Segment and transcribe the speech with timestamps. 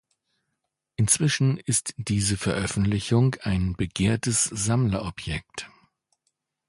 [0.95, 5.69] Inzwischen ist diese Veröffentlichung ein begehrtes Sammlerobjekt.